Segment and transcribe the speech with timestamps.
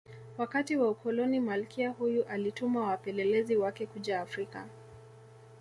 [0.37, 4.67] Wakati wa Ukoloni Malkia huyu alituma wapelelezi wake kuja Afrika